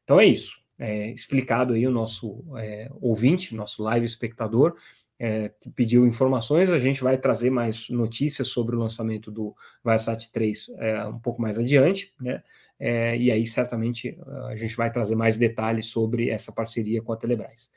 Então 0.03 0.19
é 0.19 0.25
isso 0.25 0.64
é, 0.79 1.11
explicado 1.11 1.75
aí 1.75 1.87
o 1.87 1.91
nosso 1.91 2.45
é, 2.57 2.91
ouvinte, 3.01 3.55
nosso 3.55 3.83
live 3.83 4.05
espectador, 4.05 4.77
é, 5.19 5.51
que 5.61 5.71
pediu 5.71 6.07
informações. 6.07 6.71
A 6.71 6.79
gente 6.79 7.03
vai 7.03 7.17
trazer 7.17 7.51
mais 7.51 7.89
notícias 7.89 8.49
sobre 8.49 8.75
o 8.75 8.79
lançamento 8.79 9.31
do 9.31 9.55
Viasat 9.85 10.31
3 10.33 10.71
é, 10.79 11.05
um 11.07 11.19
pouco 11.19 11.41
mais 11.41 11.59
adiante, 11.59 12.13
né? 12.21 12.43
É, 12.79 13.17
e 13.17 13.31
aí 13.31 13.47
certamente 13.47 14.19
a 14.49 14.57
gente 14.57 14.77
vai 14.77 14.91
trazer 14.91 15.15
mais 15.15 15.39
detalhes 15.39 15.87
sobre 15.87 16.29
essa 16.29 16.51
parceria 16.51 17.01
com 17.01 17.13
a 17.13 17.17
Telebrás. 17.17 17.71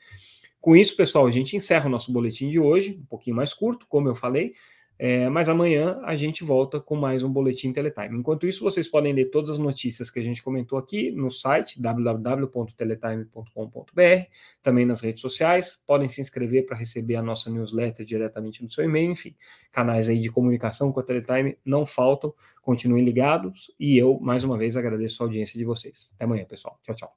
Com 0.60 0.74
isso, 0.74 0.96
pessoal, 0.96 1.24
a 1.26 1.30
gente 1.30 1.56
encerra 1.56 1.86
o 1.86 1.88
nosso 1.88 2.12
boletim 2.12 2.50
de 2.50 2.58
hoje, 2.58 2.98
um 3.00 3.06
pouquinho 3.06 3.36
mais 3.36 3.54
curto, 3.54 3.86
como 3.88 4.08
eu 4.08 4.14
falei. 4.14 4.54
É, 4.98 5.28
mas 5.28 5.48
amanhã 5.48 6.00
a 6.02 6.16
gente 6.16 6.42
volta 6.42 6.80
com 6.80 6.96
mais 6.96 7.22
um 7.22 7.30
Boletim 7.30 7.72
Teletime. 7.72 8.18
Enquanto 8.18 8.48
isso, 8.48 8.64
vocês 8.64 8.88
podem 8.88 9.12
ler 9.12 9.26
todas 9.26 9.50
as 9.50 9.58
notícias 9.58 10.10
que 10.10 10.18
a 10.18 10.22
gente 10.22 10.42
comentou 10.42 10.76
aqui 10.76 11.12
no 11.12 11.30
site 11.30 11.80
www.teletime.com.br, 11.80 14.26
também 14.60 14.84
nas 14.84 15.00
redes 15.00 15.20
sociais. 15.20 15.80
Podem 15.86 16.08
se 16.08 16.20
inscrever 16.20 16.66
para 16.66 16.76
receber 16.76 17.14
a 17.14 17.22
nossa 17.22 17.48
newsletter 17.48 18.04
diretamente 18.04 18.60
no 18.62 18.68
seu 18.68 18.84
e-mail. 18.84 19.12
Enfim, 19.12 19.36
canais 19.70 20.08
aí 20.08 20.18
de 20.18 20.30
comunicação 20.30 20.90
com 20.90 20.98
a 20.98 21.04
Teletime 21.04 21.56
não 21.64 21.86
faltam. 21.86 22.34
Continuem 22.60 23.04
ligados 23.04 23.70
e 23.78 23.96
eu, 23.96 24.18
mais 24.20 24.42
uma 24.42 24.58
vez, 24.58 24.76
agradeço 24.76 25.22
a 25.22 25.26
audiência 25.26 25.56
de 25.56 25.64
vocês. 25.64 26.10
Até 26.16 26.24
amanhã, 26.24 26.44
pessoal. 26.44 26.76
Tchau, 26.82 26.96
tchau. 26.96 27.16